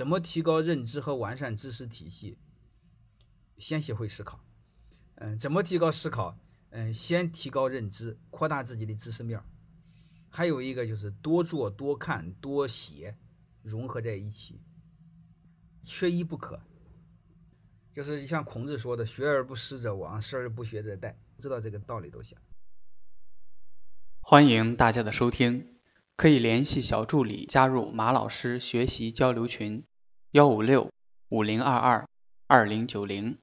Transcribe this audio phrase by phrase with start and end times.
[0.00, 2.38] 怎么提高认知和完善知识体系？
[3.58, 4.42] 先学会思考。
[5.16, 6.38] 嗯，怎么提高思考？
[6.70, 9.42] 嗯，先提高认知，扩大自己的知识面。
[10.30, 13.14] 还有一个就是多做多看多写，
[13.60, 14.62] 融合在一起，
[15.82, 16.62] 缺一不可。
[17.92, 22.38] 就是像孔子说的“学而不思则罔，思而不学则殆”，知道这个道理都行。
[24.22, 25.78] 欢迎大家的收听，
[26.16, 29.84] 可以联系小助理加入马老师学习交流群：
[30.32, 30.92] 幺五六
[31.30, 32.08] 五零二二
[32.46, 33.36] 二零九零。